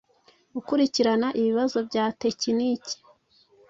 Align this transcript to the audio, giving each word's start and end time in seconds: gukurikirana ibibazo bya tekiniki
gukurikirana 0.53 1.27
ibibazo 1.39 1.77
bya 1.87 2.05
tekiniki 2.21 2.95